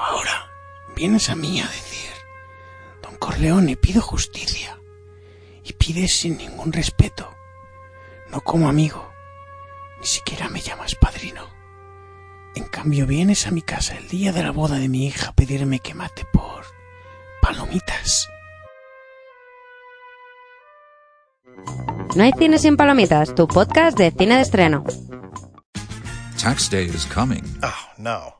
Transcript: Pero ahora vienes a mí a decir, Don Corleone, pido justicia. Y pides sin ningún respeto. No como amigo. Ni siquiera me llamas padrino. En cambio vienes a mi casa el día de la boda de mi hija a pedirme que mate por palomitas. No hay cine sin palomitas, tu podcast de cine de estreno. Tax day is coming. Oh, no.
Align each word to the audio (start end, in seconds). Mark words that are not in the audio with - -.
Pero 0.00 0.12
ahora 0.12 0.50
vienes 0.96 1.28
a 1.28 1.36
mí 1.36 1.60
a 1.60 1.66
decir, 1.66 2.10
Don 3.02 3.16
Corleone, 3.16 3.76
pido 3.76 4.00
justicia. 4.00 4.78
Y 5.62 5.74
pides 5.74 6.16
sin 6.16 6.38
ningún 6.38 6.72
respeto. 6.72 7.28
No 8.30 8.40
como 8.40 8.68
amigo. 8.68 9.10
Ni 10.00 10.06
siquiera 10.06 10.48
me 10.48 10.60
llamas 10.60 10.94
padrino. 10.94 11.42
En 12.54 12.64
cambio 12.64 13.06
vienes 13.06 13.46
a 13.46 13.50
mi 13.50 13.60
casa 13.60 13.94
el 13.96 14.08
día 14.08 14.32
de 14.32 14.42
la 14.42 14.52
boda 14.52 14.78
de 14.78 14.88
mi 14.88 15.06
hija 15.06 15.28
a 15.28 15.32
pedirme 15.34 15.80
que 15.80 15.92
mate 15.92 16.24
por 16.32 16.64
palomitas. 17.42 18.26
No 22.16 22.24
hay 22.24 22.32
cine 22.38 22.58
sin 22.58 22.76
palomitas, 22.76 23.34
tu 23.34 23.46
podcast 23.46 23.98
de 23.98 24.10
cine 24.12 24.36
de 24.36 24.42
estreno. 24.42 24.84
Tax 26.42 26.70
day 26.70 26.86
is 26.86 27.04
coming. 27.06 27.44
Oh, 27.62 27.92
no. 27.98 28.39